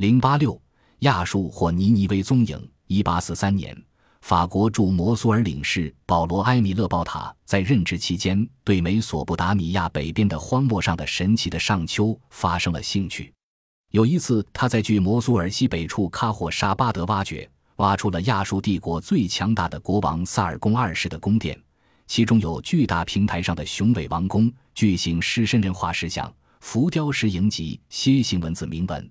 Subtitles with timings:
[0.00, 0.58] 零八六，
[1.00, 2.70] 亚述或尼尼微踪影。
[2.86, 3.76] 一八四三年，
[4.22, 13.30] 法国驻摩苏尔领事保罗·埃米勒·鲍塔在任职期间，对美索不达米亚北边的荒漠上的神奇的上丘发生了兴趣。
[13.90, 17.46] 有一次，他在距摩苏尔西北处喀霍沙巴德挖掘，
[17.76, 21.62] 挖出了亚述帝国最强大的国王萨尔贡二世的宫殿，
[22.06, 29.10] 其中有巨大平台上的雄伟王宫、巨型狮身人化石像、浮雕石营及楔形文字铭文。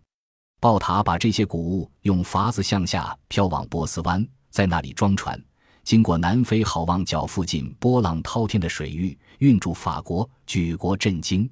[0.62, 5.42] 宝塔把这些谷物用筏子向下漂往波斯湾，在那里装船，
[5.86, 11.50] 经过南非好望角附近波浪滔天的水域，运驻法国，举国震惊。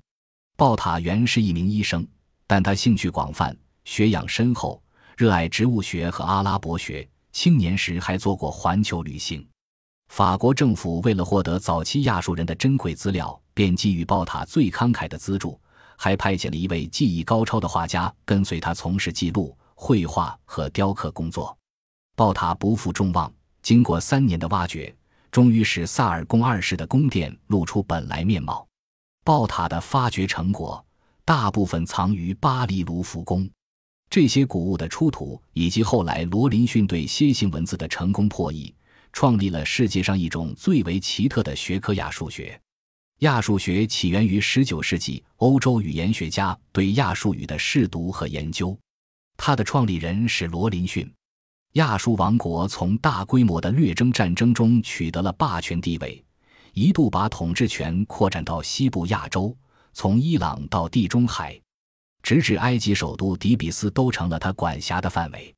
[0.58, 2.06] 宝塔原是一名医生，
[2.46, 4.82] 但他兴趣广泛，学养深厚，
[5.16, 7.08] 热爱植物学和阿拉伯学。
[7.32, 9.48] 青年时还做过环球旅行。
[10.10, 15.58] 法国政府为了获得早期亚述人的珍贵资料，便给予宝塔最慷慨的资助。
[15.98, 21.56] 还派遣了一位技艺高超的画家跟随他从事记录、绘画和雕刻工作。
[22.16, 23.30] 宝塔不负众望，
[23.62, 24.96] 经过三年的挖掘，
[25.30, 28.66] 终于使萨尔贡二世的宫殿露出本来面貌。
[29.26, 30.84] 宝塔的发掘成果
[31.26, 33.50] 大部分藏于巴黎卢浮宫。
[34.10, 38.74] 这些古物的出土，以及后来罗林逊对楔形文字的成功破译，
[39.12, 42.58] 创立了世界上一种最为奇特的学科——亚数学。
[43.22, 48.78] 亚述学起源于19世纪欧洲语言学家对亚述语的试读和研究，
[49.36, 51.12] 它的创立人是罗林逊。
[51.74, 56.24] 亚述王国从大规模的掠征战争中取得了霸权地位，
[56.74, 59.56] 一度把统治权扩展到西部亚洲，
[59.94, 61.60] 从伊朗到地中海，
[62.22, 65.52] 直至埃及首都底比斯都成了他管辖的范围。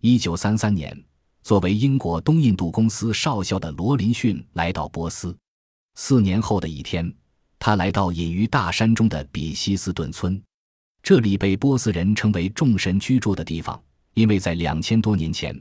[0.00, 1.04] 1933年，
[1.44, 5.36] 作为英国东印度公司少校的罗林逊来到波斯。
[5.98, 7.10] 四年后的一天，
[7.58, 10.40] 他来到隐于大山中的比希斯顿村，
[11.02, 15.58] 这里被波斯人称为众神居住的地方，因为在两千多年前，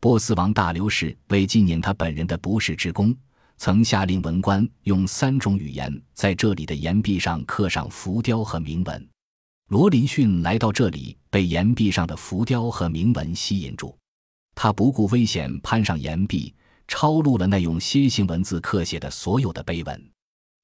[0.00, 3.16] 波斯王大流士为纪念他本人的不世之功，
[3.58, 9.08] 曾下令文官用三种语言在这里的岩壁上刻上浮雕和铭文。
[9.68, 13.96] 罗林逊来到这里，被岩壁上的浮雕和铭文吸引住，
[14.56, 16.52] 他不顾危险攀上岩壁。
[16.88, 20.10] 抄录了那用楔形文字刻写的所有的碑文，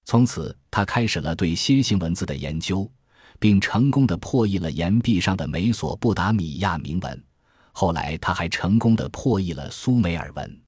[0.04, 2.90] 从此他开始了对楔形文字的研究，
[3.40, 7.24] 并成功的破译了岩壁上的美索不达米亚铭文。
[7.72, 10.60] 后来他还成功的破译了苏美尔文。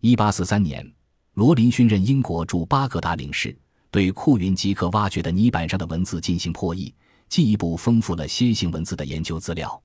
[0.00, 0.86] 一八四三年，
[1.34, 3.56] 罗林逊任英国驻巴格达领事，
[3.90, 6.94] 对库云吉克挖掘的泥板上的文字进行破译，
[7.28, 9.82] 进一步丰富了楔形文字的研究资料。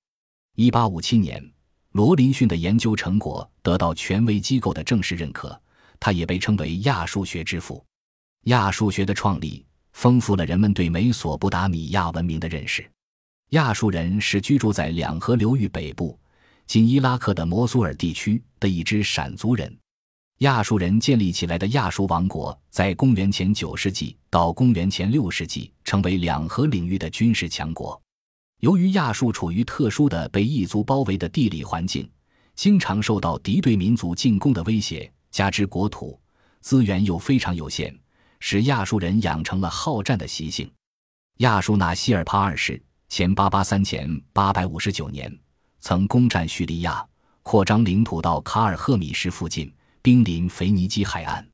[0.56, 1.55] 一八五七年。
[1.96, 5.58] 罗林逊的研究成果得到权威机构的正式认可，
[5.98, 7.82] 他也被称为亚数学之父。
[8.48, 12.86] 亚数学的创立丰富了人们对美索不达米亚文明的认识。
[13.52, 16.20] 亚述人是居住在两河流域北部，
[16.68, 19.74] 今伊拉克的摩苏尔地区的一支闪族人。
[20.40, 27.98] 亚述人建立起来的亚述王国，在公元前九世纪到公元前六世纪成为两河领域的军事强国。
[28.66, 32.10] 由于亚述处于特殊的被异族包围的地理环境，
[32.56, 36.20] 经常受到敌对民族进攻的威胁，加之国土
[36.62, 37.96] 资源又非常有限，
[38.40, 40.68] 使亚述人养成了好战的习性。
[41.38, 45.32] 亚述纳希尔帕二世（前八八三前八百五十九年）
[45.80, 47.06] 曾攻占叙利亚，
[47.44, 49.72] 扩张领土到卡尔赫米什附近，
[50.02, 51.48] 兵临腓尼基海岸。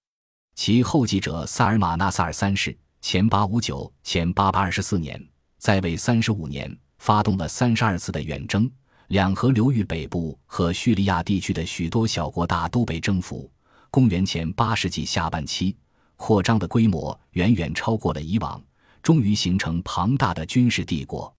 [0.55, 2.73] 其后继者萨尔马纳萨尔三世
[3.03, 5.22] （前八五九前八百二四年）
[5.59, 6.73] 在位三十五年。
[7.01, 8.69] 发动了三十二次的远征，
[9.07, 13.50] 两河流域北部和叙利亚地区的许多小国大都被征服。
[13.89, 15.75] 公元前八世纪下半期，
[16.16, 18.63] 扩张的规模远远超过了以往，
[19.01, 21.34] 终于形成庞大的军事帝国。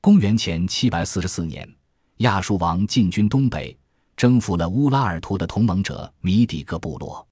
[0.00, 1.68] 公元前七百四十四年，
[2.18, 3.76] 亚述王进军东北，
[4.16, 7.26] 征服了乌拉尔图的同盟者米底各部落。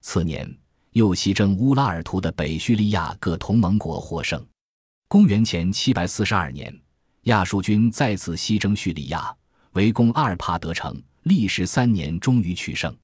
[0.00, 0.48] 次年，
[0.92, 4.40] 又西征乌拉尔图的北叙利亚各同盟国，获胜。
[5.08, 6.72] 公元前七百四十二年。
[7.26, 9.34] 亚述军再次西征叙利亚，
[9.72, 12.96] 围攻阿尔帕德城，历时三年，终于取胜。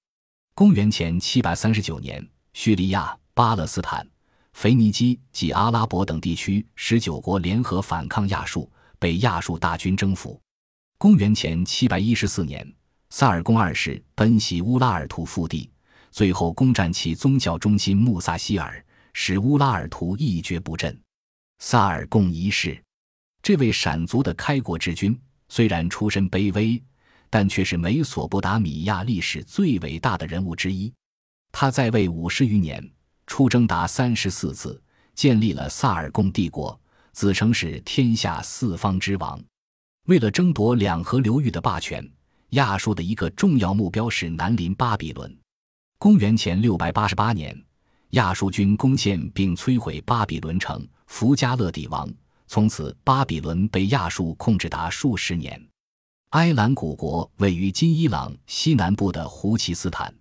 [0.55, 4.07] 公元前七百三十九年，叙利亚、巴勒斯坦、
[4.53, 8.71] 腓尼基及阿拉伯等地区十九国联合反抗亚述，
[9.01, 10.41] 被亚述大军征服。
[10.99, 12.65] 公元前七百一十四年，
[13.11, 15.69] 萨尔贡二世奔袭乌拉尔图腹地，
[16.13, 20.97] 最后攻占其宗教中心穆萨希尔，使乌拉尔图一蹶不振。
[21.59, 22.81] 萨尔贡一世。
[23.43, 25.19] 这位闪族的开国之君
[25.49, 26.81] 虽然出身卑微，
[27.29, 30.93] 但却是美索不达米亚历史最伟大的人物之一。
[31.51, 32.89] 他在位五十余年，
[33.27, 34.81] 出征达三十四次，
[35.15, 36.81] 建立了萨尔贡帝国，
[37.13, 39.43] 自称是天下四方之王。
[40.07, 42.09] 为了争夺两河流域的霸权，
[42.51, 45.37] 亚述的一个重要目标是南临巴比伦。
[45.99, 47.61] 公元前六百八十八年，
[48.11, 52.09] 亚述军攻陷并摧毁巴比伦城，弗加勒底王。
[52.53, 55.59] 从此，巴比伦被亚述控制达数十年。
[56.33, 60.15] 埃兰古国位于今伊朗西南部的胡齐斯坦。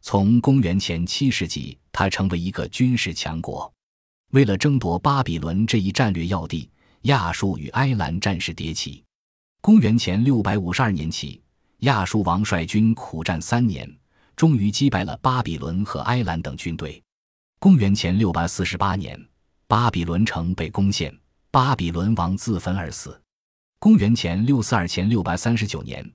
[0.00, 3.70] 从公元前七世纪，它成为一个军事强国。
[4.30, 6.70] 为了争夺巴比伦这一战略要地，
[7.02, 9.04] 亚述与埃兰战事迭起。
[9.60, 11.42] 公元前六百五十二年起，
[11.80, 13.86] 亚述王率军苦战三年，
[14.34, 17.02] 终于击败了巴比伦和埃兰等军队。
[17.58, 19.22] 公元前六百四十八年，
[19.66, 21.14] 巴比伦城被攻陷，
[21.56, 23.18] 巴比伦王自焚而死。
[23.78, 26.06] 公元前六四二前六百三十九年，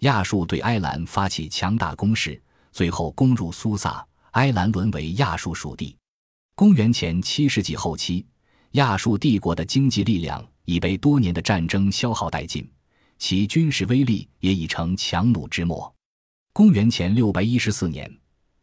[0.00, 2.38] 亚述对埃兰发起强大攻势。
[2.72, 5.96] 最后攻入苏萨，埃兰沦为亚述属地。
[6.54, 8.26] 公元前七世纪后期，
[8.72, 12.70] 亚述帝国的经济力量已被多年的战争消耗殆尽，
[13.18, 15.90] 其军事威力也已成强弩之末。
[16.52, 18.14] 公元前六百一十四年，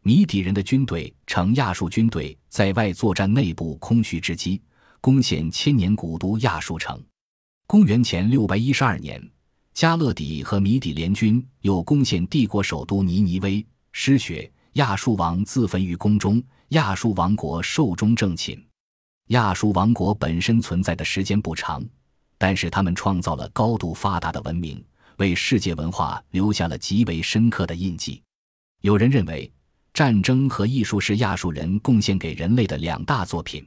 [0.02, 4.62] 米底人的军队乘亚述军队在外作战内部空虚之机，
[5.00, 7.02] 攻陷千年古都亚述城。
[7.66, 9.22] 公元前六百一十二年，
[9.72, 13.64] 加勒底和米底联军又攻陷帝国首都尼尼微。
[13.92, 18.62] 失血，亚述王自焚于宫中，亚述王国寿终正寝。
[19.28, 21.84] 亚述王国本身存在的时间不长，
[22.36, 24.84] 但是他们创造了高度发达的文明，
[25.16, 28.22] 为世界文化留下了极为深刻的印记。
[28.82, 29.50] 有人认为，
[29.94, 33.66] 战争和艺术是亚述人贡献给人类的两大作品。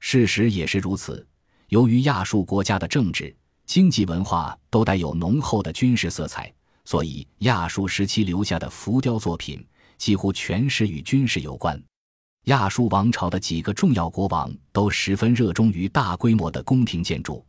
[0.00, 1.26] 事实也是如此。
[1.68, 6.52] 由于亚述国家的政治、经济、文化都带有浓厚的军事色彩。
[6.84, 9.64] 所以，亚述时期留下的浮雕作品
[9.96, 11.80] 几乎全是与军事有关。
[12.46, 17.46] 亚述王朝的几个重要国王都十分热衷于大规模的宫廷建筑，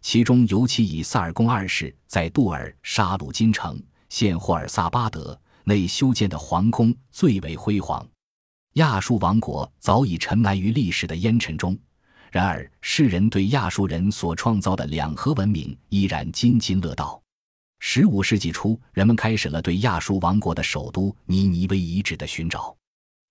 [0.00, 8.06] 其中尤其以萨尔贡二世在杜尔沙鲁金城现霍尔萨巴德内修建的皇宫最为辉煌。
[8.74, 11.76] 亚述王国早已沉埋于历史的烟尘中，
[12.34, 17.22] 然而世人对亚述人所创造的两河文明依然津津乐道。
[17.78, 22.76] 十五世纪初，人们开始了对亚述王国的首都尼尼微遗址的寻找。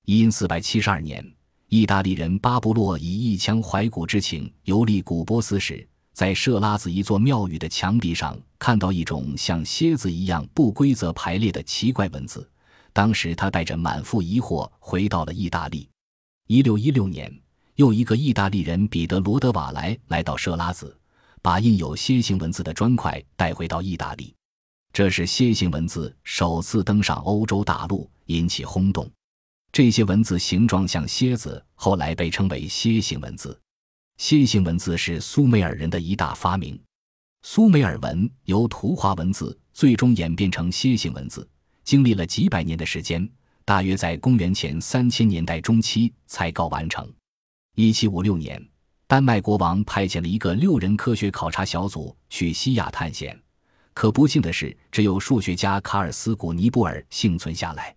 [0.06, 1.22] 因四百七十二年，
[1.68, 12.50] 意大利人巴布洛以一腔怀古之情游历古波斯时，在设拉子一座庙宇的墙壁上看到一种像蝎子一样不规则排列的奇怪文字。
[12.94, 15.90] 当时他带着满腹疑惑回到了意大利。
[16.48, 17.30] 一六一六年，
[17.76, 20.96] 又一个意大利人彼得罗德瓦莱来到设拉子，
[21.42, 24.34] 把印有楔形文字的砖块带回到意大利。
[24.92, 29.10] 这是楔形文字首次登上欧洲大陆，引起轰动。
[29.72, 33.60] 这些文字形状像蝎子，后来被称为楔形文字。
[34.20, 36.80] 楔形文字是苏美尔人的一大发明。
[37.42, 41.50] 苏美尔文由图画文字最终演变成楔形文字，
[41.84, 43.28] 经历了几百年的时间，
[43.66, 47.12] 大约在公元前三千年代中期才告完成。
[47.76, 48.64] 一七五六年，
[49.08, 53.36] 丹麦国王派遣了一个六人科学考察小组去西亚探险。
[53.96, 57.96] 可不幸的是，只有数学家卡尔斯古尼布尔幸存下来。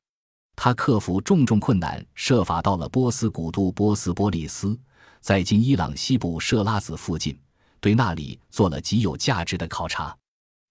[0.56, 4.78] 他克服重重困难，设法到了波斯古都波斯波利斯，
[5.20, 7.38] 在今伊朗西部设拉子附近，
[7.78, 10.16] 对那里做了极有价值的考察。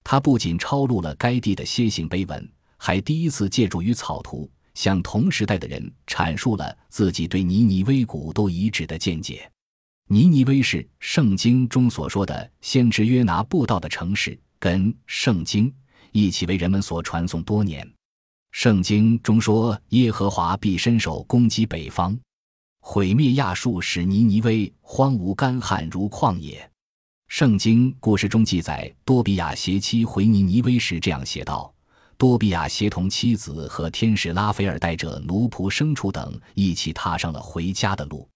[0.03, 9.51] 他不仅抄录了该地的楔形碑文，还第一次借助于草图，向同时代的人阐述了自己对尼尼微古都遗址的见解。
[10.07, 14.39] 尼尼微是圣经中所说的先知约拿布道的城市。
[14.57, 15.71] 跟圣经
[16.11, 17.87] 一起为人们所传颂多年。
[18.51, 22.17] 圣经中说，耶和华必伸手攻击北方，
[22.79, 26.67] 毁灭亚述，使尼尼微荒芜干旱如旷野。
[27.27, 31.71] 圣经故事中记载，多比亚携妻回尼尼微时这样写道：
[32.17, 38.27] 多比亚协同妻子和天使拉斐尔带着奴仆、牲畜等一起踏上了回家的路。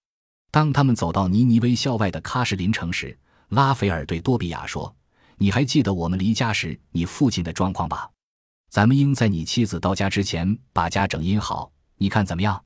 [0.51, 3.17] 当他们走到尼尼微校外的喀什林城时，
[3.49, 4.93] 拉斐尔对多比亚说。
[5.41, 8.09] 你还记得我们离家时你父亲的状况吧？
[8.69, 12.61] 咱们应在你妻子到家之前把家整阴好，你看怎么样？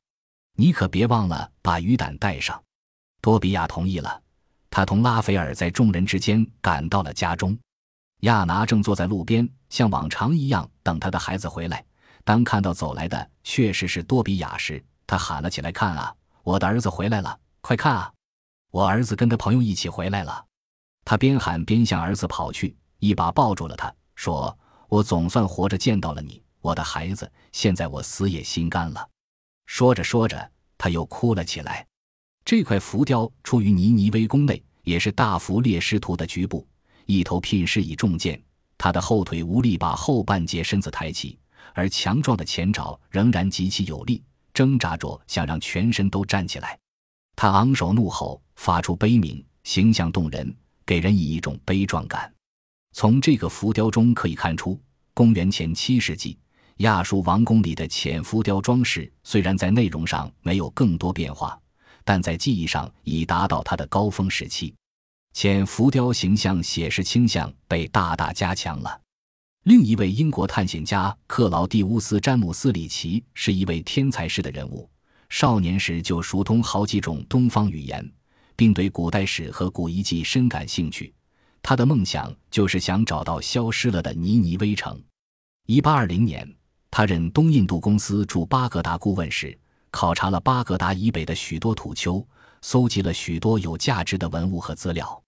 [0.56, 2.60] 你可别忘了把鱼胆带上。
[3.20, 4.20] 多比亚同意了，
[4.70, 7.56] 他同拉斐尔在众人之间赶到了家中。
[8.24, 11.84] 亚拿正坐在路边，像往常一样等他的孩子回来。
[12.24, 17.38] 当看到走来的确实是多比亚时，他喊了起来：“看啊，我的儿子回来了！
[17.60, 18.10] 快看啊，
[18.70, 20.42] 我儿子跟他朋友一起回来了。”
[21.04, 27.30] 他边喊边向儿子跑去，一把抱住了他，说：“我总算活着见到了你，我的孩子。
[27.52, 29.06] 现在我死也心甘了。”
[29.66, 31.86] 说着说着，他又哭了起来。
[32.42, 36.66] 这块浮雕出于尼尼微宫内，也是大幅列师图的局部。
[37.06, 38.40] 一头聘师以重剑，
[38.78, 41.38] 他的后腿无力把后半截身子抬起，
[41.72, 46.78] 而强壮的前爪仍然极其有力，挣扎着想让全身都站起来。
[47.36, 50.54] 他昂首怒吼，发出悲鸣，形象动人，
[50.86, 52.32] 给人以一种悲壮感。
[52.92, 54.80] 从这个浮雕中可以看出，
[55.12, 56.38] 公元前七世纪
[56.78, 61.58] 亚述王宫里的浅浮雕装饰虽然在内容上没有更多变化，
[62.04, 64.72] 但在技艺上已达到它的高峰时期。
[65.34, 69.00] 浅浮雕形象写实倾向被大大加强了。
[69.64, 74.88] 另一位英国探险家克劳蒂乌斯·詹姆斯·里奇是一位天才式的人物。
[75.30, 78.08] 少年时就熟通好几种东方语言，
[78.54, 81.12] 并对古代史和古遗迹深感兴趣。
[81.60, 85.02] 他的梦想就是想找到消失了的尼尼微城。
[85.66, 86.48] 一八二零年，
[86.92, 89.58] 他任东印度公司驻巴格达顾问时，
[89.90, 92.24] 考察了巴格达以北的许多土丘，
[92.60, 95.23] 搜集了许多有价值的文物和资料。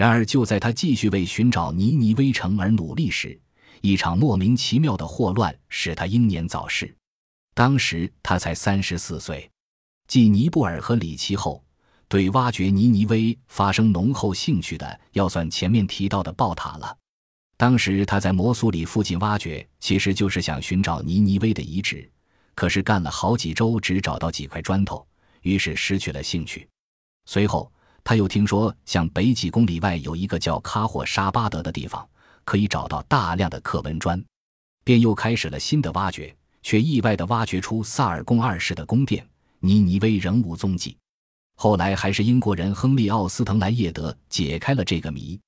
[0.00, 3.38] 然而，就在他继续为寻找尼尼微城而努力时，
[3.82, 6.96] 一场莫名其妙的霍乱使他英年早逝。
[7.52, 9.50] 当时他才三十四岁，
[10.08, 11.62] 继尼布尔和里奇后，
[12.08, 16.96] 对挖掘尼尼微发生浓厚兴趣的，要算前面提到的鲍塔了。
[17.58, 22.10] 当时他在摩苏里附近挖掘，其实就是想寻找尼尼微的遗址，
[22.54, 25.06] 可是干了好几周，只找到几块砖头，
[25.42, 26.66] 于是失去了兴趣。
[27.26, 27.70] 随后
[28.02, 32.06] 他又听说，向北几公里外有一个叫卡霍沙巴德的地方，
[32.44, 34.22] 可以找到大量的刻纹砖，
[34.84, 36.34] 便又开始了新的挖掘。
[36.62, 39.26] 却意外地挖掘出萨尔贡二世的宫殿，
[39.60, 40.94] 尼尼微仍无踪迹。
[41.56, 45.40] 后来还是英国人亨利·奥斯滕莱叶德解开了这个谜。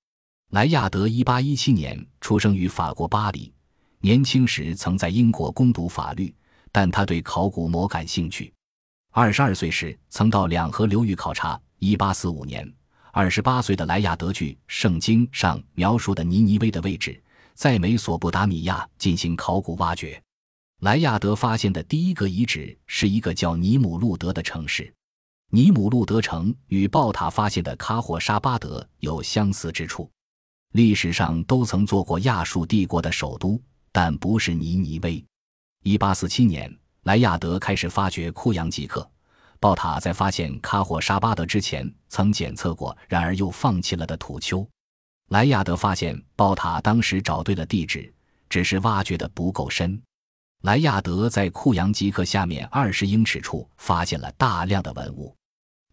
[0.53, 3.53] 莱亚德1817年出生于法国巴黎，
[4.01, 6.35] 年轻时曾在英国攻读法律，
[6.71, 8.51] 但他对考古颇感兴趣。
[9.11, 11.61] 二十二岁时曾到两河流域考察。
[11.83, 12.73] 1845年，
[13.13, 17.21] 二十八岁的莱亚德据《圣经》上描述的尼尼微的位置，
[17.55, 20.23] 在美索不达米亚进行考古挖掘。
[20.83, 24.95] 莱亚德发现的第一个遗址是一个叫尼姆路德的城市。
[25.51, 30.09] 尼姆路德城与豹塔发现的卡霍沙巴德有相似之处，
[30.75, 33.61] 历史上都曾做过亚述帝国的首都，
[33.91, 35.23] 但不是尼尼微。
[35.83, 36.73] 一八四七年，
[37.03, 39.12] 莱亚德开始发掘库扬吉克。
[39.63, 44.69] 豹塔在发现卡霍沙巴德之前曾检测过，然而又放弃了的土丘。
[45.29, 48.13] 莱亚德发现豹塔当时找对了地址，
[48.49, 50.03] 只是挖掘的不够深。
[50.63, 55.33] 莱亚德在库扬吉克下面二十英尺处发现了大量的文物，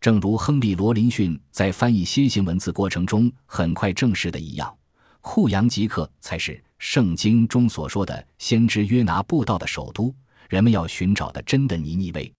[0.01, 4.75] 正如亨利·罗林逊在翻译楔形文字过程中很快证实的一样，
[5.21, 10.11] 库扬吉克才是圣经中所说的先知约拿布道的首都，
[10.49, 12.33] 人们要寻找的真的尼尼微。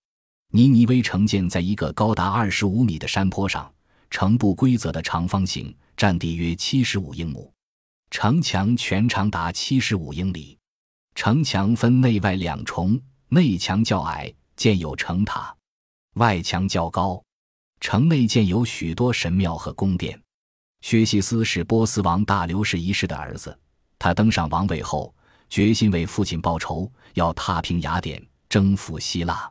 [0.53, 3.73] 尼尼微城建在一个高达二十五米的山坡上，
[4.11, 7.53] 呈不规则的长方形，占地约七十五英亩，
[8.11, 10.59] 城墙全长达七十五英里。
[11.15, 15.55] 城墙分内外两重，内墙较矮，建有城塔；
[16.15, 17.23] 外墙较高。
[17.79, 20.21] 城内建有许多神庙和宫殿。
[20.81, 23.57] 薛西斯是波斯王大流士一世的儿子，
[24.01, 25.15] 他登上王位后，
[25.49, 29.49] 决心为父亲报仇，要踏平雅典，征服希腊。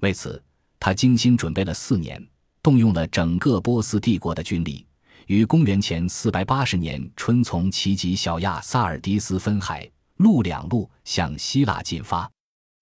[0.00, 0.42] 为此，
[0.80, 2.24] 他精心准备了四年，
[2.62, 4.86] 动用了整个波斯帝国的军力，
[5.26, 9.90] 于公元前四百八十年春从奇吉小亚萨尔迪斯分海。
[10.18, 12.28] 陆两路向希腊进发，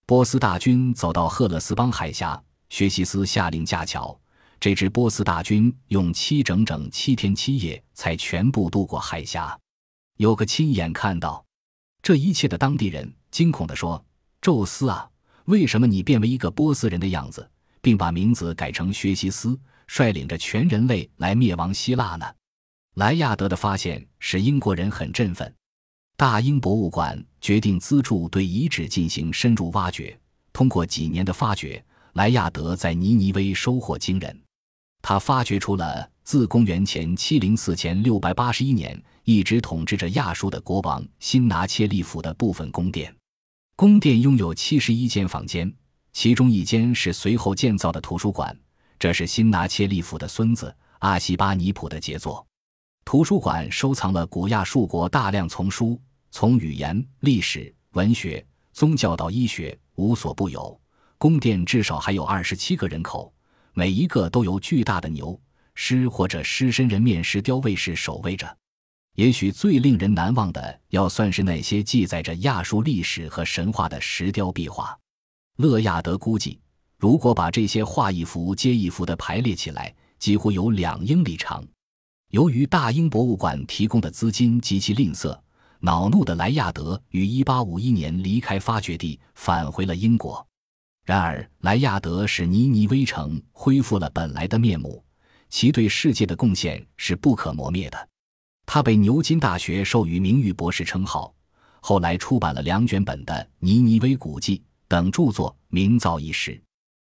[0.07, 4.19] 波斯大军走到赫勒斯邦海峡，薛西斯下令架桥。
[4.59, 9.55] 这支波斯大军用七整整七天七夜才全部渡过海峡。
[10.17, 11.45] 有个亲眼看到
[12.01, 14.03] 这一切的当地人惊恐地说
[14.41, 15.07] ：“宙斯啊，
[15.47, 17.49] 为什么你变为一个波斯人的样子，
[17.81, 22.27] 并把名字改成薛西斯，率领着全人类来灭亡希腊呢？”
[22.97, 25.53] 莱亚德的发现使英国人很振奋。
[26.17, 30.19] 大英博物馆决定资助对遗址进行深入挖掘。
[30.53, 31.85] 通过几年的发掘，
[32.15, 34.43] 莱亚德在尼尼微收获惊人。
[35.03, 43.16] 他发掘出了自公元前704前681年一直统治着亚述的国王辛拿切利府的部分宫殿。
[43.77, 45.71] 宫殿拥有71间房间，
[46.15, 48.59] 其中一间是随后建造的图书馆，
[48.99, 52.47] 这是辛拿切利府的孙子阿西巴尼普的杰作。
[53.05, 56.01] 图书馆收藏了古亚述国大量丛书。
[56.31, 58.43] 从语言、历史、文学、
[58.73, 60.81] 宗教到医学，无所不有。
[61.19, 63.31] 宫殿至少还有二十七个人口，
[63.75, 65.39] 每一个都由巨大的牛
[65.75, 68.57] 狮或者狮身人面石雕卫士守卫着。
[69.17, 74.97] 也许最令人难忘的，要算是那些记载着亚述历史和神话的石雕壁画。
[75.57, 76.61] 勒亚德估计，
[76.97, 81.63] 如果把这些画一幅接一幅的排列起来，几乎有两英里长。
[82.31, 85.39] 由于大英博物馆提供的资金极其吝啬。
[85.79, 90.45] 恼怒的莱亚德于1851年离开发掘地，返回了英国。
[91.05, 95.05] 然而，莱亚德使尼尼微城恢复了本来的面目，
[95.51, 98.09] 其对世界的贡献是不可磨灭的。
[98.67, 101.33] 他被牛津大学授予名誉博士称号，
[101.81, 104.59] 后来出版了两卷本的《尼尼微古迹》
[104.89, 106.61] 等著作，名噪一时。